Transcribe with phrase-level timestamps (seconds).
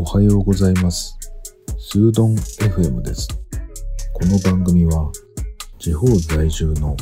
[0.00, 1.14] おはようございます。
[1.78, 3.28] スードン FM です。
[4.14, 5.12] この番組は
[5.78, 6.96] 地方在住の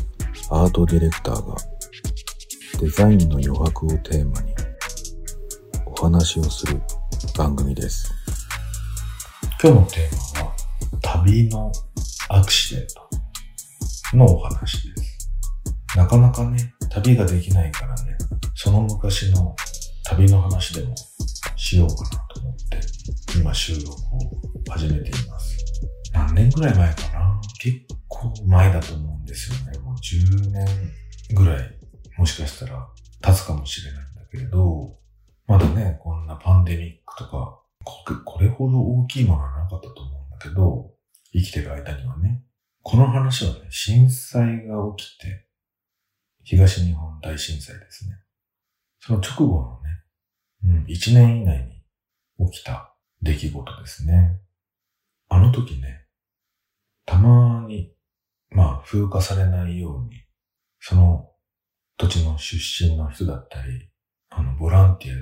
[0.51, 1.55] アートディレクターが
[2.81, 4.53] デザインの余白をテーマに
[5.87, 6.81] お話をする
[7.37, 8.13] 番組です。
[9.63, 10.57] 今日のテーマは、
[11.01, 11.71] 旅の
[12.31, 12.87] アクシデン
[14.11, 15.31] トのお話です。
[15.97, 18.19] なかなかね、旅ができないからね、
[18.57, 19.55] その昔の
[20.05, 20.97] 旅の話でも
[21.55, 22.98] しようかなと思って、
[23.49, 23.97] 今収録を
[24.69, 25.57] 始めています。
[26.13, 27.41] 何年ぐらい前かな？
[27.59, 29.79] 結構前だと思うんですよね。
[29.79, 30.67] もう10年
[31.35, 31.79] ぐらい、
[32.19, 32.87] もしかしたら
[33.23, 34.99] 経つかもしれないんだけれど、
[35.47, 40.91] まだね、こんなパンデミックとか、これこれほど大きいものはなかったと思うんだけど、
[41.33, 42.45] 生きてる間にはね。
[42.83, 45.47] この話はね、震災が起きて、
[46.45, 48.15] 東日本大震災ですね。
[49.01, 51.65] その直後のね、うん、1年以内
[52.39, 54.39] に起きた出来事ですね。
[55.29, 56.07] あの時ね、
[57.05, 57.93] たまに、
[58.51, 60.11] まあ、風化されないように、
[60.81, 61.31] その
[61.97, 63.91] 土地の出身の人だったり、
[64.31, 65.21] あの、ボランティアで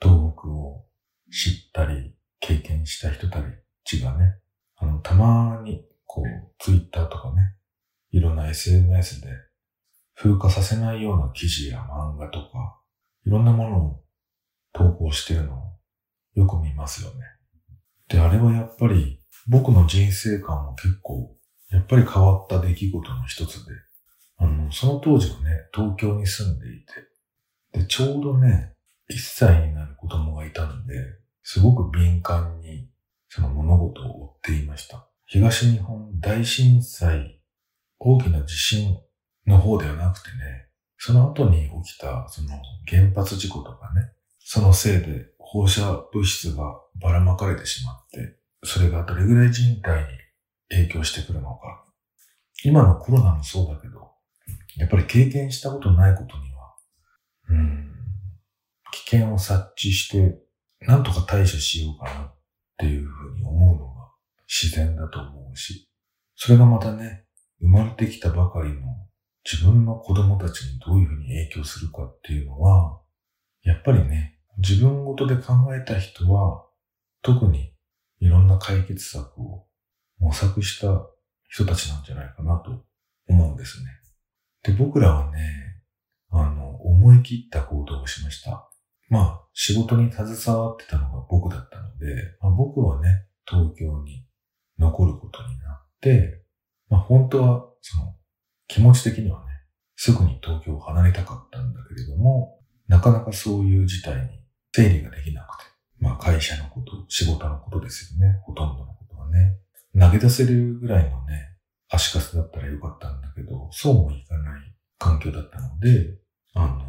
[0.00, 0.84] 東北を
[1.30, 3.40] 知ったり、経験した人た
[3.84, 4.36] ちがね、
[4.76, 7.54] あの、たまに、こう、ツイッターとかね、
[8.10, 9.28] いろんな SNS で
[10.14, 12.80] 風化させないような記事や漫画とか、
[13.26, 14.04] いろんなものを
[14.72, 15.73] 投稿してるのを
[16.34, 17.16] よく見ますよね。
[18.08, 21.36] で、あれはやっぱり僕の人生観も結構、
[21.70, 23.72] やっぱり変わった出来事の一つで、
[24.36, 26.84] あの、その当時はね、東京に住んでい
[27.72, 28.74] て、で、ちょうどね、
[29.10, 30.94] 1歳になる子供がいたんで、
[31.42, 32.88] すごく敏感に
[33.28, 35.08] その物事を追っていました。
[35.26, 37.40] 東日本大震災、
[37.98, 38.98] 大きな地震
[39.46, 42.48] の方ではなくてね、その後に起きたその
[42.86, 46.64] 原発事故とかね、そのせいで放射物質が
[47.00, 50.08] ばらまかれてしまって、それがどれぐらい人体に
[50.68, 51.86] 影響してくるのか。
[52.64, 54.10] 今のコロナもそうだけど、
[54.78, 56.74] やっぱり経験したことないことには、
[57.50, 57.92] うん、
[58.90, 60.40] 危険を察知して、
[60.80, 62.36] なんとか対処しようかなっ
[62.78, 64.10] ていうふうに思うのが
[64.48, 65.88] 自然だと思うし、
[66.34, 67.26] それがまたね、
[67.60, 68.80] 生まれてきたばかりの
[69.48, 73.00] 自分の子供たちにどういうふうに影響するかっていうのは、
[73.62, 76.64] やっぱりね、自分ごとで考えた人は、
[77.22, 77.72] 特に
[78.20, 79.66] いろんな解決策を
[80.18, 81.06] 模索した
[81.48, 82.84] 人たちなんじゃないかなと
[83.28, 83.86] 思うんですね。
[84.62, 85.82] で、僕らはね、
[86.30, 88.68] あの、思い切った行動をしました。
[89.08, 90.26] まあ、仕事に携
[90.58, 92.06] わってたのが僕だったので、
[92.40, 94.26] まあ、僕はね、東京に
[94.78, 96.42] 残ることになって、
[96.88, 98.16] まあ、本当は、その、
[98.66, 99.52] 気持ち的にはね、
[99.96, 104.43] すぐに東京を離れたかったんだけれども、なかなかそういう事態に
[104.74, 105.70] 整理ができなくて、
[106.00, 108.40] まあ会社のこと、仕事のことですよね。
[108.42, 109.56] ほとんどのことはね。
[109.96, 111.56] 投げ出せるぐらいのね、
[111.88, 116.18] 足かせだったらよかったんだけど、そうもいかない環境だったので、
[116.54, 116.82] あの、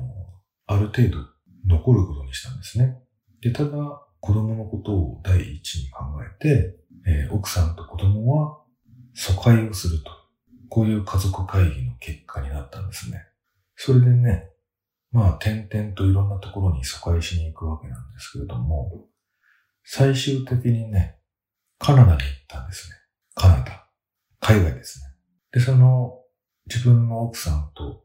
[0.66, 1.20] ある程度
[1.68, 2.98] 残ることにしたんですね。
[3.42, 3.78] で、ただ、
[4.20, 6.76] 子供のことを第一に考えて、
[7.06, 8.64] えー奥さんと子供は
[9.14, 10.12] 疎開をすると。
[10.70, 13.28] こういう家族会議の結果になったんですね。
[13.76, 14.50] それでね、
[15.16, 19.08] まあ、点々といろんなところに疎開しに行くわけなんですけれども、
[19.86, 21.20] 最終的にね、
[21.80, 22.96] カナダに行ったんですね。
[23.34, 23.88] カナダ。
[24.42, 25.06] 海外ですね。
[25.54, 26.20] で、その、
[26.68, 28.04] 自分の奥さんと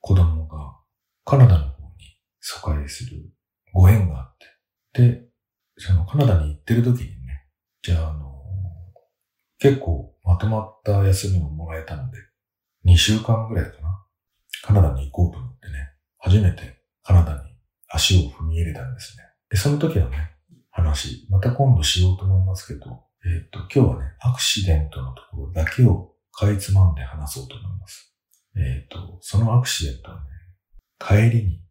[0.00, 0.76] 子供が
[1.24, 3.28] カナダの方に疎開する
[3.72, 4.36] ご縁があっ
[4.92, 5.24] て、で、
[5.78, 7.48] そのカナダに行ってる時にね、
[7.82, 8.40] じゃあ、あの、
[9.58, 12.18] 結構まとまった休みをもらえたので、
[12.84, 14.06] 2週間ぐらいかな。
[14.62, 15.91] カナダに行こうと思ってね、
[16.22, 17.40] 初めてカナダに
[17.88, 19.24] 足を踏み入れたんですね。
[19.50, 20.30] で、その時のね、
[20.70, 28.14] 話、また今度しようと思いますけど、えっ、と、今日はね、アクシデントのところだけをかいつまんで話そうと思います。
[28.56, 30.22] えっ、と、そのアクシデントはね、
[30.98, 31.64] 帰りに起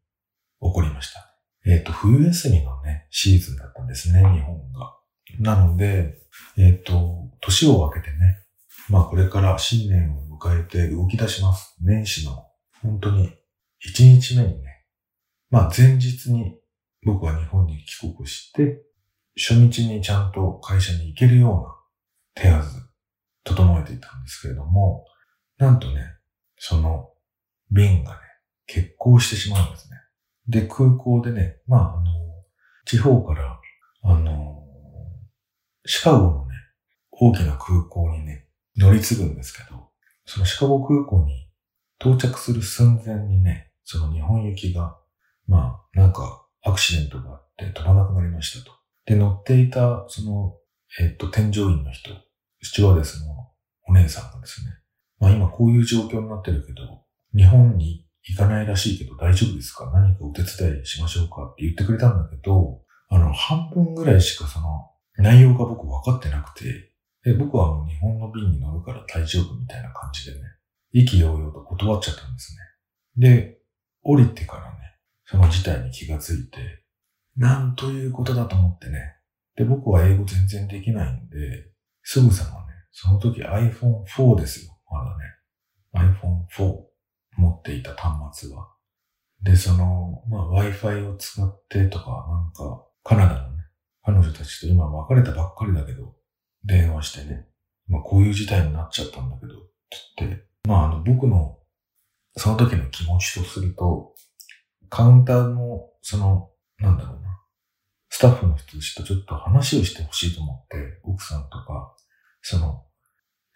[0.60, 1.34] こりました。
[1.66, 4.98] えっ、と、冬休みのね、シーズンだったんですね、日本が。
[5.40, 6.18] なので、
[6.58, 8.40] えっ、と、年を分けてね、
[8.90, 11.76] まあこれから新年を迎えて動き出します。
[11.82, 12.46] 年始の、
[12.82, 13.32] 本当に
[13.88, 14.86] 1日目にね、
[15.50, 16.58] まあ前日に
[17.04, 18.82] 僕は日本に帰国して、
[19.36, 21.52] 初日にちゃんと会社に行けるよ
[22.36, 22.80] うな手はず、
[23.44, 25.06] 整えていたんですけれども、
[25.58, 26.04] なんとね、
[26.58, 27.10] その
[27.72, 28.18] 便がね、
[28.68, 29.98] 欠航してしまうんですね。
[30.48, 32.06] で、空港でね、まああの、
[32.86, 33.60] 地方から、
[34.04, 34.64] あの、
[35.86, 36.54] シカゴのね、
[37.12, 39.90] 大きな空港にね、乗り継ぐんですけど、
[40.26, 41.50] そのシカゴ空港に
[42.00, 44.98] 到着する寸前にね、その日本行きが、
[45.48, 48.72] まあ、なんかアクシデントがあって飛ばなくなりましたと。
[49.06, 50.56] で、乗っていた、その、
[51.00, 52.12] えっと、添乗員の人、
[52.62, 53.52] スチュワーデスの
[53.88, 54.72] お姉さんがですね、
[55.20, 57.04] まあ今こういう状況になってるけど、
[57.36, 59.90] 日本に行かないらしいけど大丈夫ですか？
[59.92, 61.48] 何かお手伝いしましょうか？
[61.52, 66.92] って言ってくれたんだけど、あの、半分ぐらいしかその、内容が僕分かってなくて、
[67.24, 70.42] で、僕はもう日本の便に乗るから大丈夫みたいな感じでね、
[70.92, 72.56] 意気揚々と断っちゃったんです
[73.18, 73.30] ね。
[73.30, 73.61] で、
[74.04, 74.78] 降りてからね、
[75.26, 76.84] その事態に気がついて、
[77.38, 79.16] なんということだと思ってね。
[79.56, 81.72] で、僕は英語全然できないんで、
[82.04, 84.78] すぐさまね、その時 iPhone4 ですよ。
[84.90, 86.16] まだね。
[86.18, 86.92] iPhone4
[87.38, 88.68] 持っていた端末は。
[89.42, 93.64] で、その、まあ Wi-Fi を使ってとか、なんか、カナダのね、
[94.04, 96.16] 彼女たちと今別れたばっかりだけど、
[96.64, 97.48] 電話してね、
[97.88, 99.54] まあこういう事態になっちゃったんだけど、
[99.90, 101.58] つって、まああの僕の
[102.38, 104.14] その時の気持ちとすると、
[104.90, 106.50] カウンターの、その、
[106.80, 107.42] なんだろうな、
[108.10, 111.96] スタッフの人たちとちょっと話をしてほしいと思って、奥さんとか、
[112.42, 112.86] その、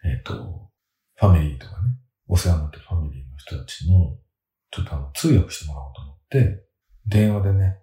[0.04, 0.70] えっ、ー、と、
[1.16, 4.18] ファミリーとかね、お世話になってるファミリーの人たちに、
[4.70, 6.64] ちょっとあの、通訳してもらおうと思って、
[7.06, 7.78] 電話でね、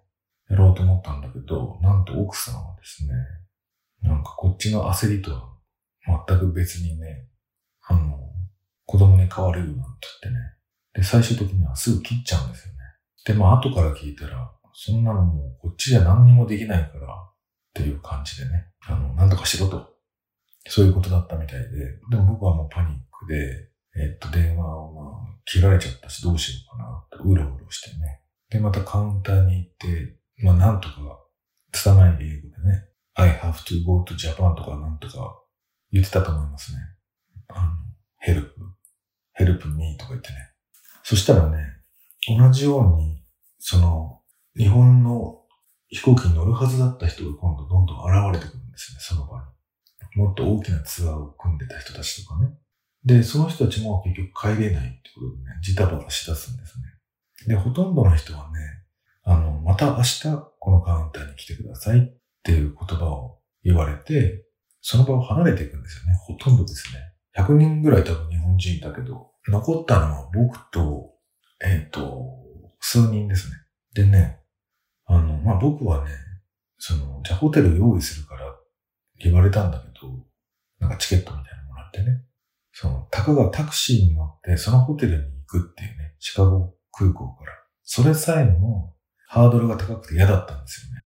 [0.48, 3.12] やろうと思ったんだけど、なんと奥さんはですね、
[4.02, 5.54] なんかこっちの焦りとは
[6.28, 7.28] 全く別にね、
[7.86, 8.18] あの、
[8.84, 9.82] 子供に変われるなんて
[10.22, 10.53] 言ってね、
[10.94, 12.78] で、最終的にはすぐ切っちゃうんですよね。
[13.26, 17.34] で、まあ後から聞いたら、そんなのもうこっちじゃ何にもできないからっ
[17.74, 19.94] ていう感じでね、あの、なんとかしろと。
[20.66, 21.68] そういうことだったみたいで、
[22.10, 28.22] でも僕はもうパニックで、えっと、電話をまあ切られちゃったしどうしようかなってうろうろしてね。
[28.50, 30.94] で、またカウンターに行って、まあなんとか、
[31.72, 32.26] 拙い英語で
[32.70, 35.38] ね、I have to go to Japan とかなんとか
[35.92, 36.78] 言ってたと思いますね。
[37.48, 37.70] あの、
[38.26, 38.50] help,
[39.38, 40.53] help me とか言ってね。
[41.04, 41.58] そしたらね、
[42.26, 43.22] 同じように、
[43.58, 44.22] その、
[44.56, 45.42] 日本の
[45.88, 49.44] 飛行機に乗るはずだった人が今度どんどん現れてくるんですね、その場に。
[50.16, 52.48] もっと大きなツアーを組んでた人たちとかね。
[53.04, 56.78] で、その人たちも結局帰れないってことでね、ジタバタしだすんです
[57.48, 57.54] ね。
[57.54, 58.58] で、ほとんどの人はね、
[59.24, 60.22] あの、また明日
[60.58, 62.12] このカウンターに来てくださいっ
[62.42, 64.46] ていう言葉を言われて、
[64.80, 66.18] その場を離れていくんですよね。
[66.26, 67.00] ほとんどですね。
[67.36, 71.12] 100人ぐらい多分日本人いたけど、残ったのは僕と、
[71.62, 72.44] えっ、ー、と、
[72.80, 73.56] 数人ですね。
[73.94, 74.40] でね、
[75.06, 76.10] あの、まあ、僕はね、
[76.78, 78.54] その、じゃあホテル用意するから
[79.18, 80.12] 言われたんだけど、
[80.80, 82.22] なんかチケットみたいなのもらってね、
[82.72, 87.52] その、たかがタクシーに乗ってそのホテルに行くっていうね、シカゴ空港から。
[87.82, 88.96] それさえも
[89.28, 91.02] ハードルが高くて嫌だったんですよね。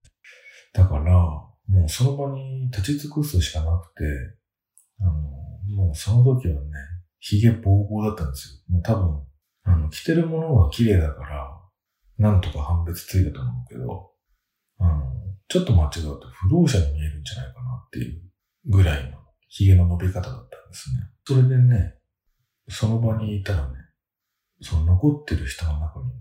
[0.72, 4.04] だから、もうその場に立ち尽くすしかなくて、
[5.00, 5.12] あの、
[5.74, 6.70] もうその時はね、
[7.28, 8.75] 髭ボーボーだったんですよ。
[8.75, 9.23] もう多分、
[9.64, 11.61] あの、着てるものは綺麗だから、
[12.19, 14.11] なんとか判別ついたと思うけど、
[14.78, 15.12] あの、
[15.49, 18.23] ちょっと間違うと不老者に見えるんじゃないかなっていう
[18.67, 19.19] ぐらいの
[19.49, 21.11] 髭の伸び方だったんですね。
[21.25, 21.94] それでね、
[22.69, 23.75] その場にいたらね、
[24.61, 26.12] その残ってる人の中にね、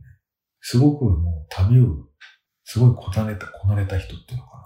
[0.61, 2.07] すごくもう旅を、
[2.63, 4.57] すごいこなれた、こなれた人っていうのか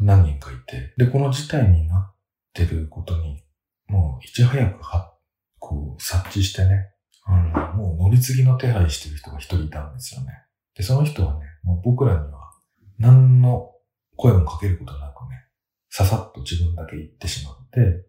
[0.00, 0.14] な。
[0.16, 0.94] 何人かいて。
[0.96, 2.16] で、この事態になっ
[2.54, 3.44] てることに、
[3.88, 5.11] もういち早くは
[5.62, 6.90] こう、察知してね、
[7.24, 10.26] あの、もう乗り継ぎの手配してる人が一人いたんですよね。
[10.76, 12.50] で、その人はね、もう僕らには
[12.98, 13.70] 何の
[14.16, 15.46] 声もかけることなくね、
[15.88, 18.04] ささっと自分だけ行ってしまって、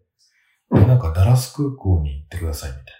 [0.72, 2.94] で、なんかダラス空港に行ってくださいみたいな。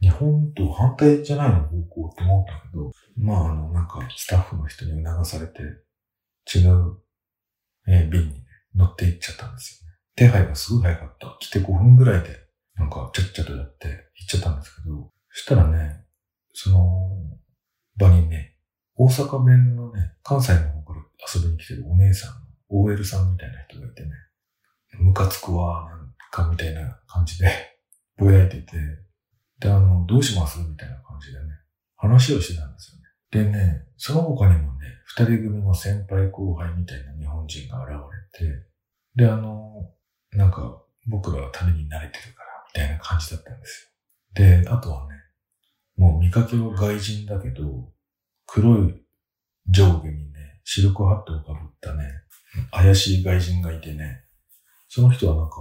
[0.00, 5.62] 日本と反対じゃないの方向って思ったけど、まああの、なんかスタッフの人に促されて、
[6.54, 6.98] 違う、
[7.88, 9.94] えー、便にね、乗って行っちゃったんですよね。
[10.14, 11.36] 手配がすごい早かった。
[11.40, 12.47] 来て5分ぐらいで
[12.78, 16.04] なんか、ちゃっちゃとやって行っちゃったんですけど、そしたらね、
[16.52, 17.10] その
[17.96, 18.56] 場にね、
[18.94, 21.00] 大阪弁のね、関西の方から
[21.34, 22.32] 遊びに来てるお姉さん、
[22.68, 24.10] OL さんみたいな人がいてね、
[25.00, 27.48] ムカつくわ、なんかみたいな感じで、
[28.16, 28.76] ぼやいてて、
[29.60, 31.46] で、あの、どうしますみたいな感じでね、
[31.96, 33.52] 話をしてたんですよね。
[33.52, 37.92] でね、その他にもね、二人組の先輩後輩みたいな日本人が現
[38.32, 38.68] れて、
[39.14, 39.92] で、あの、
[40.32, 42.47] なんか、僕らは旅に慣れてるから、
[42.78, 43.92] たいな感じだったんです
[44.36, 44.62] よ。
[44.62, 45.14] で、あとはね、
[45.96, 47.92] もう見かけは外人だけど、
[48.46, 48.94] 黒い
[49.68, 52.04] 上下にね、シルクハットをかぶったね、
[52.70, 54.24] 怪しい外人がいてね、
[54.88, 55.56] その人はなんか、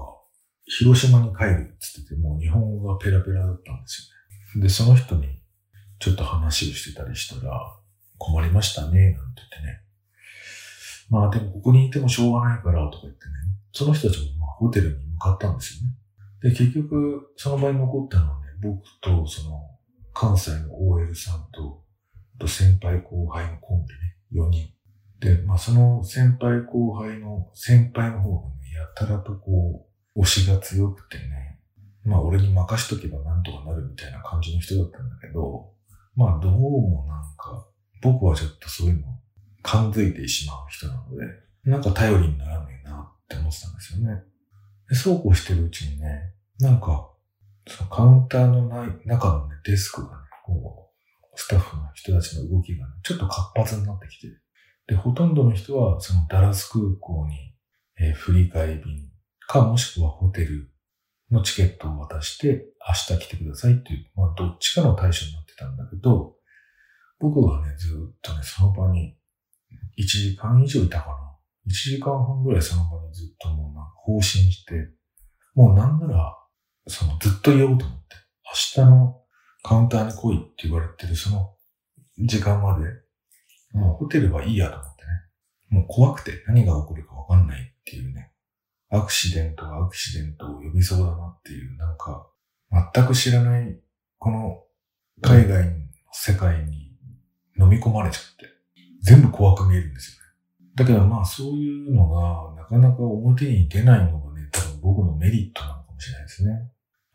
[0.66, 4.10] 広島に帰るって言ってて、もう日本語がペラペラだったんです
[4.56, 4.64] よね。
[4.64, 5.42] で、その人に
[6.00, 7.60] ちょっと話をしてたりしたら、
[8.18, 9.82] 困りましたね、なんて言ってね。
[11.10, 13.32] まあでもここにいてもしょうがないからとか言ってね、
[13.72, 15.94] その人たちもまあホテルに向かったんですよね。
[16.42, 19.62] で、結局、その場に残ったのはね、僕と、その、
[20.14, 21.84] 関西の OL さんと、
[22.40, 23.94] と先輩後輩のコンビ
[24.40, 24.70] ね、4人。
[25.20, 31.60] で、まあその先輩後輩の、先輩の方がね、やたらとこう、推しが強くてね、
[32.04, 35.74] まあ俺に任しとけばなんとかなるみたいな感じの人だったんだけど、
[36.16, 37.68] まあどうもなんか、
[38.02, 39.20] 僕はちょっとそういうの
[39.64, 41.26] 感づいてしまう人なので、
[41.64, 44.24] なんか頼りにならないなって思ってたんですよね。
[44.90, 47.12] でそうこうしてるうちにね、なんか、
[47.68, 50.90] そのカウンターのない中のね、デスクがね、こ
[51.34, 54.28] う、スタッフの人たちの動きがね、ちょっと活発になってきて、
[54.88, 57.54] で、ほとんどの人は、そのダラス空港に、
[58.00, 59.10] えー、振り替え便
[59.48, 60.70] か、もしくはホテル
[61.32, 62.66] のチケットを渡して、
[63.10, 66.36] 明日来てくださいっていう、まあ、どっちかの対象になってたんだけど、
[67.20, 69.18] 僕はね、ずっとね、その場に、
[69.98, 71.27] 1時間以上いたかな。
[71.68, 74.90] 1時間半ぐらいその場にずっともうなんか放心して、
[75.54, 76.38] もうなんなら、
[76.88, 78.16] そのずっと言おうと思って、
[78.78, 79.22] 明日の
[79.64, 81.54] カウンターに来いって言われてるその
[82.20, 82.86] 時間まで、
[83.74, 85.08] もうホテルはいいやと思ってね。
[85.70, 88.32] もう怖くて何が起こるかわかんないっていうね。
[88.90, 92.30] アクシデントがアクシデントを呼びそうだなっていう、なんか、
[92.94, 93.78] 全く知らない、
[94.18, 94.64] この
[95.22, 95.72] 海外の
[96.14, 96.94] 世界に
[97.60, 98.46] 飲み込まれちゃって、
[99.02, 100.27] 全部怖く見えるんですよね。
[100.78, 106.52] だけどまあそういうのがなかなか表に出ないのがね、多分僕のメリットなのかもしれないですね。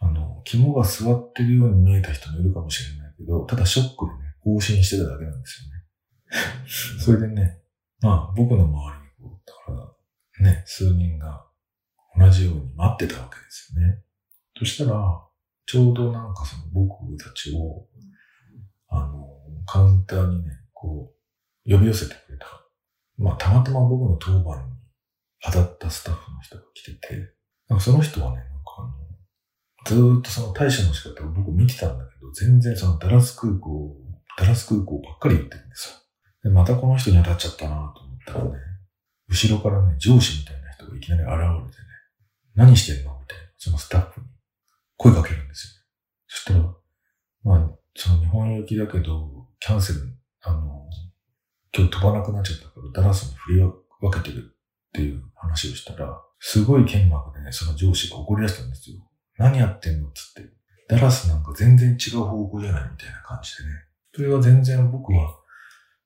[0.00, 6.99] あの、肝が座ってるように見えた人もいるかもしれないけど、ただショックでね、更新してただけなんですよね。
[6.99, 7.61] それでね、
[8.00, 9.95] まあ僕の周りにこう、だか
[10.42, 11.47] らね、数人が
[12.19, 14.02] 同じように待ってたわけですよね。
[14.59, 15.25] そしたら、
[15.66, 17.87] ちょうどなんかその僕たちを、
[18.88, 19.28] あの、
[19.66, 21.14] カウンターにね、こ
[21.64, 22.31] う、呼び寄せてく。
[23.22, 24.72] まあ、たまたま僕の当番に
[25.44, 27.34] 当たったスタッフの人が来てて、
[27.68, 28.92] なんかその人はね、なんかあの、
[29.84, 33.96] ずーっとその対処の仕方を僕見てたんだけど、全然そのダラス空港、
[34.36, 36.50] ダラス空港ばっかり言ってるんですよ。
[36.50, 38.50] で、またこの人に当たっちゃったなと思ったらね、
[39.28, 41.86] 後ろからね、上司みたいな人がいきなり現れてね、
[42.56, 44.26] 何してんのみたいな、そのスタッフに
[44.96, 45.72] 声かけるんですよ。
[46.26, 46.60] そしたら、
[47.44, 50.00] まあ、その日本行きだけど、キャンセル、
[50.40, 50.88] あの、
[51.74, 53.72] 今日飛ばなくなっちゃったからダラスに振り分
[54.10, 58.98] けてるっていう話をしたら、すごい剣幕でね、その上司が怒り出したんですよ。
[59.38, 60.50] 何やってんのっつって。
[60.88, 63.74] ダラスなんか全然違う方向じゃないみたいな感じでね。
[64.14, 65.38] それは全然僕は、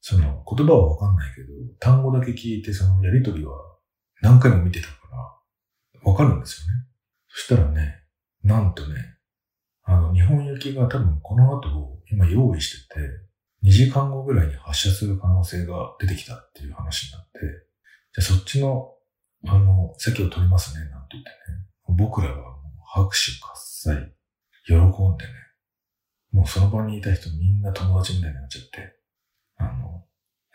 [0.01, 1.49] その言葉はわかんないけど、
[1.81, 3.57] 単語だけ聞いてそのやりとりは
[4.23, 4.93] 何回も見てたか
[6.05, 6.87] ら、わかるんですよね。
[7.29, 8.05] そしたらね、
[8.45, 8.95] なんとね、
[9.83, 13.01] あの、日本行きが多分この後、今用意してて、
[13.67, 17.41] 2時間後ぐらいに発射する可能性が出てきたっていう話になって、
[18.15, 18.93] じゃあそっちの、
[19.45, 21.67] あの、席を取りますね、なんて言ってね。
[21.99, 22.53] 僕らはもう
[22.85, 24.15] 拍手喝采、
[24.65, 24.81] 喜ん
[25.17, 25.31] でね、
[26.31, 28.97] もうその場にいた人みんな友達みたいになっちゃって、
[29.57, 30.05] あの、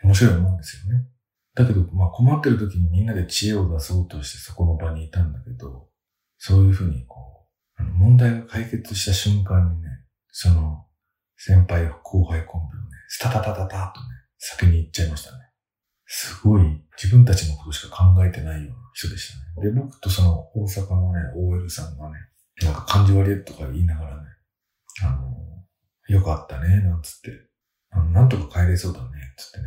[0.02, 1.06] 面白いもんですよね。
[1.54, 5.88] だけど、まあ困ってる時にみんなで知恵を出そうとしてそこの場にいたんだけど、
[6.38, 7.46] そういうふうにこ
[7.78, 9.88] う、あの問題が解決した瞬間にね、
[10.28, 10.86] その
[11.36, 14.06] 先輩後輩コンビをね、スタタタタタとね、
[14.38, 15.38] 先に行っちゃいましたね。
[16.06, 16.62] すごい
[16.96, 19.70] 自分たちのことしか考えてないような人でしたね。
[19.70, 22.14] で、僕とその大阪のね、OL さんがね、
[22.62, 24.22] なんか感じ悪いとか言いながらね、
[25.02, 25.36] あの、
[26.08, 27.32] よかったね、なんつって、
[27.90, 29.64] あの、なんとか帰れそうだね、つってね、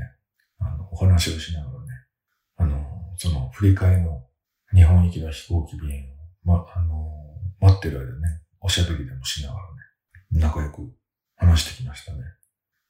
[0.57, 1.85] あの、お話をしながらね、
[2.55, 2.83] あの、
[3.15, 4.25] その振り替えの
[4.73, 6.05] 日本行きの飛行機便
[6.45, 7.11] を、ま、あの、
[7.59, 10.91] 待ってる間ね、おしゃべりでもしながらね、仲良く
[11.35, 12.21] 話してきましたね。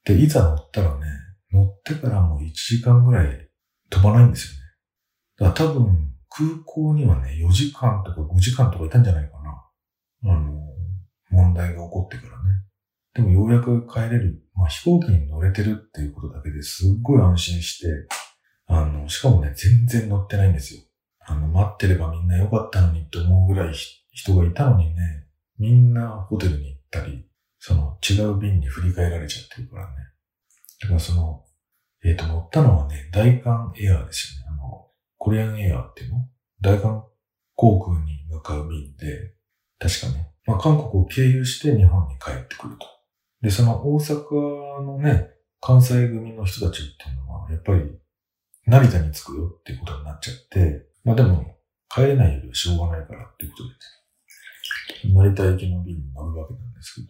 [0.06, 1.08] で、いざ乗ったらね、
[1.52, 3.50] 乗ってからもう1時間ぐらい
[3.90, 4.60] 飛ばないんですよね。
[5.38, 10.32] だから多分、空港にはね、4時間とか5時間とかいたんじゃないかな。
[10.32, 10.62] あの、
[11.30, 12.62] 問題が起こってからね。
[13.14, 14.44] でもようやく帰れる。
[14.54, 17.88] まあ飛行機に乗れてるっていうことだけですっごい安心して、
[18.68, 20.82] あの、しかもね、全然乗ってないんですよ。
[21.20, 27.26] あの、待ってればみんなよかったのにって思うぐらい人がいたのにね、みんなホテルに行ったり、
[27.68, 29.94] その違う便に振り替えられちゃってるからね。
[30.84, 31.46] だからその、
[32.04, 34.56] えっ、ー、と、乗ったのはね、大韓エアーですよね。
[34.60, 34.86] あの、
[35.18, 36.30] コリアンエアーっていうの？
[36.62, 37.04] 大韓
[37.56, 39.34] 航空に向かう便で、
[39.80, 42.86] 確かね、まあ韓国を経由して日本に帰ってくると。
[43.42, 47.82] で、その大阪のね、関西組の人たちっていうのは、やっぱり、
[48.68, 51.58] 成田に着くよっていうことになっちゃって、まあでも、
[51.90, 53.70] 帰れないよりはしょうがないからっていうことで、
[55.10, 57.08] ね、成田行きの便に乗るわけなんですけど、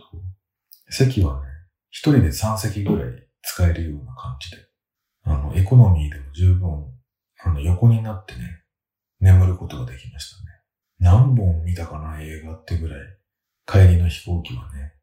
[0.90, 1.48] 席はね、
[1.90, 4.58] 一人で3席ぐらい使えるような感じで、
[5.24, 6.86] あの、エコノミーでも十分、
[7.44, 8.42] あの、横になってね、
[9.20, 10.52] 眠ることができましたね。
[11.00, 13.00] 何本見たかな映画ってぐらい、
[13.66, 14.94] 帰りの飛行機はね、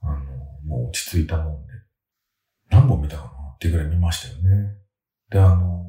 [0.00, 0.24] あの、
[0.64, 1.72] もう落ち着いたもんで、
[2.70, 4.76] 何本見たかなってぐらい見ましたよね。
[5.30, 5.84] で、あの、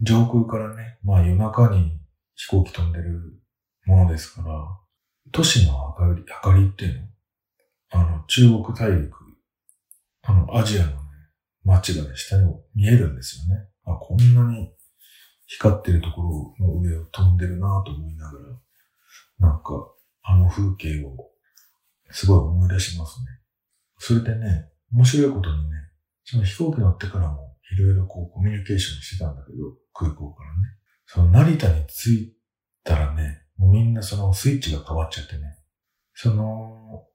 [0.00, 2.00] 上空からね、まあ夜中に
[2.34, 3.40] 飛行機飛んでる
[3.86, 4.48] ものですから、
[5.32, 7.08] 都市の明かり、明かりっていうの
[7.90, 9.10] あの、中国大陸、
[10.22, 10.96] あの、アジアのね、
[11.64, 13.68] 街がね、下にも見えるんですよね。
[13.84, 14.72] あ、こんなに
[15.46, 19.72] 光ってるところの上を飛んでるなと思いながら、なんか、
[20.22, 21.30] あの風景を
[22.10, 23.26] すごい思い出しますね。
[23.98, 25.76] それでね、面白いことにね、
[26.24, 29.58] その飛行機乗ってからもいろいろこうコミュニケーションしてたんだけど、
[29.94, 30.56] 空港からね。
[31.06, 32.36] その成田に着い
[32.84, 35.58] たらね、もうみんなそのスイッチが変わっちゃってね。
[36.14, 37.06] その、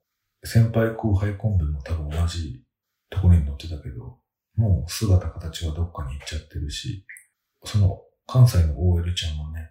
[0.44, 2.62] 先輩後輩コンビも多分同じ
[3.10, 4.18] ところに乗ってたけど、
[4.56, 7.06] もう姿形はどっかに行っちゃってるし、
[7.64, 9.70] その関西の OL ちゃんもね、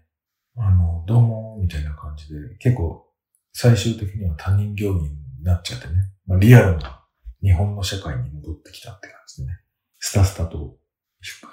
[0.57, 3.07] あの、どうも、みたいな感じで、結構
[3.53, 5.93] 最終的には他人行儀になっちゃってね、
[6.25, 7.03] まあ、リアルな
[7.41, 9.59] 日本の社会に戻ってきたって感じでね、
[9.99, 10.77] スタスタと、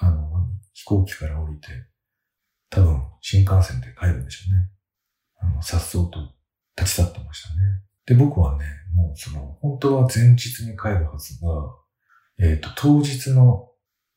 [0.00, 1.68] あの、飛行機から降りて、
[2.70, 4.70] 多分新幹線で帰るんでしょうね。
[5.40, 6.20] あの、さっそうと
[6.76, 7.56] 立ち去ってましたね。
[8.10, 11.48] で、僕はね、もうその、本当は前日に帰るはずが、
[12.40, 13.68] えっ、ー、と、当日の、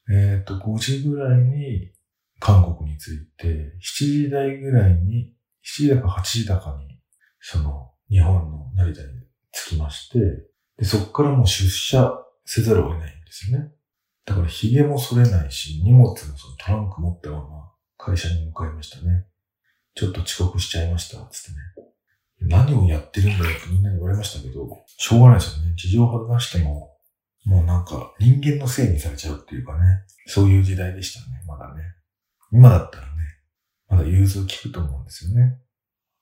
[0.10, 1.92] えっ、ー、と、5時ぐらいに
[2.40, 7.00] 韓国に着いて、7時台ぐらいに、7時だか8時だかに、
[7.40, 9.08] その、日本の成田に
[9.52, 10.20] 着きまして、
[10.80, 12.12] で、そこからもう出社
[12.46, 13.72] せざるを得ないんですよね。
[14.26, 19.28] だから髭も剃れないし、荷物もそのトランク持ったまま会社に向かいましたね。
[19.94, 21.93] ちょっと遅刻しちゃいました、つってね。
[22.48, 25.74] 何をやってるんだよってみんなに言われましたけど、しょうがないですよね。
[25.76, 26.92] 事情を話しても、
[27.46, 30.04] もうなんか人間のせいにされちゃうっていうかね。
[30.26, 31.82] そういう時代でしたね、まだね。
[32.52, 33.12] 今だったらね、
[33.90, 35.58] まだ融通聞くと思うんですよね。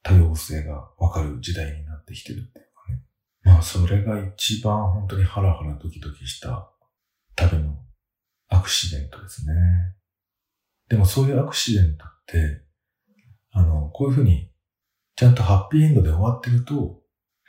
[0.03, 3.03] 多様性がわかる時代になってきてるっていうかね。
[3.43, 6.71] まあそれが一番本当にハラハラドキドキした
[7.35, 7.77] 旅の
[8.49, 9.53] アクシデントですね。
[10.89, 12.63] でもそういうアクシデントって、
[13.51, 14.50] あの、こういうふうに
[15.21, 16.99] ちゃんとハッピーエンドで終わってると、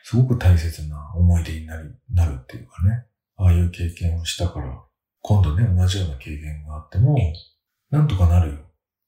[0.04, 3.06] すごく大切な思い出になり、なるっていうかね。
[3.38, 4.78] ああいう経験をしたから、
[5.22, 7.16] 今度ね、同じような経験があっても、
[7.88, 8.60] なんとかなるよっ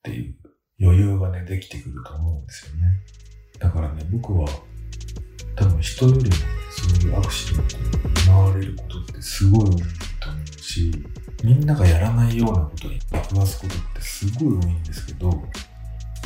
[0.03, 0.37] ていう
[0.81, 2.87] 余裕がね、できてくると思うんですよね。
[3.59, 4.49] だからね、僕は、
[5.57, 6.31] 多分人よりも、
[6.71, 11.05] そういうアクシデントに見舞われることってすごい多いと思うし、
[11.45, 15.31] みんながやらないようなことに出くわすことってすごい多いんですけど、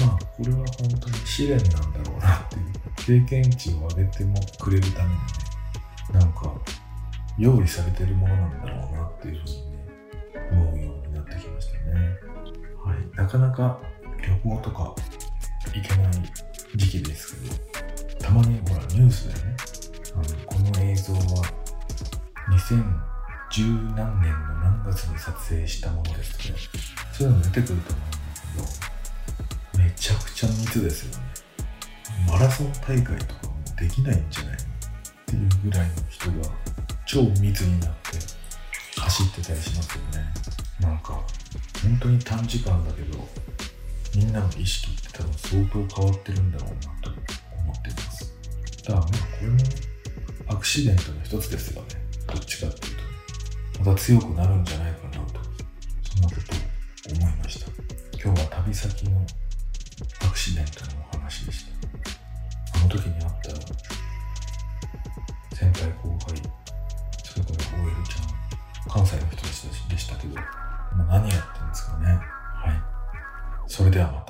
[0.01, 5.21] まあ、これは本当に試練なんだろうなっていう、経験値を上げてもくれるためにね、
[6.13, 6.55] なんか、
[7.39, 9.79] 用意されてるものなんだろうなっていうふうにね、
[10.53, 12.17] 思うようになってきましたね。
[12.85, 13.17] はい。
[13.17, 13.81] なかなか
[14.23, 14.95] 旅行とか
[15.75, 16.13] 行けない
[16.75, 17.49] 時期ですけ
[18.15, 19.57] ど、たまにほらニュースでね、
[20.15, 21.21] あのこの映像は
[22.51, 23.09] 2000
[23.51, 23.65] 十
[23.97, 26.59] 何年の何月に撮影したものですとか、
[27.13, 28.11] そういうの出てくると思うん
[28.61, 28.88] ですけど、め
[29.99, 31.25] ちゃくちゃ密ですよね。
[32.31, 34.59] マラソン大会とかもできないんじゃないっ
[35.27, 36.37] ていうぐらいの人が
[37.07, 38.19] 超密になって
[39.01, 40.33] 走ってたりしますよね。
[40.81, 41.21] なんか、
[41.83, 43.29] 本当に短時間だけど、
[44.15, 47.11] みんなの意識って多分相当変わってるんだろうなと
[47.63, 48.35] 思っています。
[48.85, 49.59] だからまあこれも、
[50.49, 51.89] アクシデントの一つですよね。
[52.27, 52.97] どっちかっていう
[53.75, 53.85] と。
[53.85, 55.41] また強くなるんじゃないかなと、
[56.03, 56.35] そんなこ
[57.05, 57.71] とを思いました。
[58.23, 59.27] 今日は旅先の
[60.49, 62.79] シデントのお話でした。
[62.79, 63.51] あの時にあった
[65.55, 66.41] 先輩後輩、
[67.23, 70.37] それから OL ちゃん、関西の人たちでしたけど、
[70.95, 72.07] 今何やってんですかね。
[72.07, 72.81] はい。
[73.67, 74.28] それではまた。